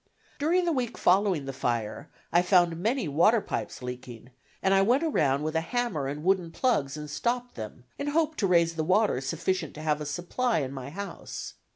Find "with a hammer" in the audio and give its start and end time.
5.43-6.07